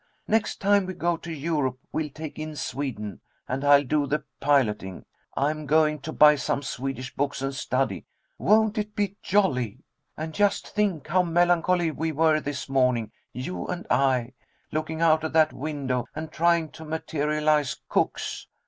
Next 0.27 0.55
time 0.59 0.87
we 0.87 0.95
go 0.95 1.15
to 1.17 1.31
Europe 1.31 1.77
we'll 1.91 2.09
take 2.09 2.39
in 2.39 2.55
Sweden, 2.55 3.21
and 3.47 3.63
I'll 3.63 3.83
do 3.83 4.07
the 4.07 4.23
piloting. 4.39 5.05
I 5.37 5.51
am 5.51 5.67
going 5.67 5.99
to 5.99 6.11
buy 6.11 6.37
some 6.37 6.63
Swedish 6.63 7.13
books, 7.15 7.43
and 7.43 7.53
study. 7.53 8.05
Won't 8.39 8.79
it 8.79 8.95
be 8.95 9.17
jolly? 9.21 9.83
And 10.17 10.33
just 10.33 10.67
think 10.67 11.05
how 11.07 11.21
melancholy 11.21 11.91
we 11.91 12.11
were 12.13 12.39
this 12.39 12.67
morning, 12.67 13.11
you 13.31 13.67
and 13.67 13.85
I, 13.91 14.33
looking 14.71 15.03
out 15.03 15.23
of 15.23 15.33
that 15.33 15.53
window, 15.53 16.07
and 16.15 16.31
trying 16.31 16.69
to 16.69 16.83
materialize 16.83 17.77
cooks. 17.87 18.47